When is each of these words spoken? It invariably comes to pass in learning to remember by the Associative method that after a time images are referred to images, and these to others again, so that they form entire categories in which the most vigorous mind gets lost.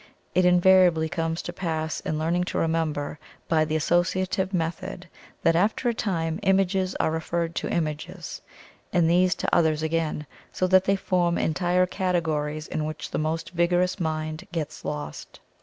It 0.33 0.45
invariably 0.45 1.07
comes 1.07 1.43
to 1.43 1.53
pass 1.53 1.99
in 1.99 2.17
learning 2.17 2.45
to 2.45 2.57
remember 2.57 3.19
by 3.47 3.65
the 3.65 3.75
Associative 3.75 4.51
method 4.51 5.07
that 5.43 5.55
after 5.55 5.89
a 5.89 5.93
time 5.93 6.39
images 6.41 6.95
are 6.95 7.11
referred 7.11 7.53
to 7.57 7.69
images, 7.69 8.41
and 8.91 9.07
these 9.07 9.35
to 9.35 9.55
others 9.55 9.83
again, 9.83 10.25
so 10.51 10.65
that 10.65 10.85
they 10.85 10.95
form 10.95 11.37
entire 11.37 11.85
categories 11.85 12.65
in 12.67 12.85
which 12.85 13.11
the 13.11 13.19
most 13.19 13.51
vigorous 13.51 13.99
mind 13.99 14.47
gets 14.51 14.83
lost. 14.83 15.39